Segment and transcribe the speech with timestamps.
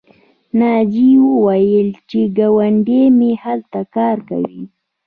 [0.59, 4.61] ناجیې وویل چې ګاونډۍ مې هلته کار کوي